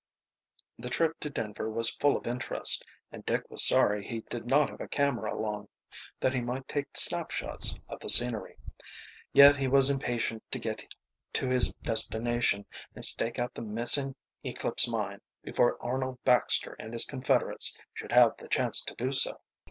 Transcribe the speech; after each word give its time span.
The 0.79 0.89
trip 0.89 1.19
to 1.19 1.29
Denver 1.29 1.69
was 1.69 1.91
full 1.95 2.17
of 2.17 2.25
interest, 2.25 2.83
and 3.11 3.23
Dick 3.23 3.47
was 3.51 3.63
sorry 3.67 4.03
he 4.03 4.21
did 4.21 4.47
not 4.47 4.71
have 4.71 4.81
a 4.81 4.87
camera 4.87 5.31
along, 5.31 5.67
that 6.19 6.33
he 6.33 6.41
might 6.41 6.67
take 6.67 6.97
snapshots 6.97 7.79
of 7.87 7.99
the 7.99 8.09
scenery. 8.09 8.57
Yet 9.31 9.57
he 9.57 9.67
was 9.67 9.91
impatient 9.91 10.41
to 10.53 10.57
get 10.57 10.83
to 11.33 11.47
his 11.47 11.71
destination 11.73 12.65
and 12.95 13.05
stake 13.05 13.37
out 13.37 13.53
the 13.53 13.61
missing 13.61 14.15
Eclipse 14.43 14.87
Mine 14.87 15.21
before 15.43 15.77
Arnold 15.83 16.17
Baxter 16.23 16.75
and 16.79 16.93
his 16.93 17.05
confederates 17.05 17.77
should 17.93 18.11
have 18.11 18.35
the 18.37 18.47
chance 18.47 18.81
to 18.85 18.95
do 18.95 19.11
so. 19.11 19.39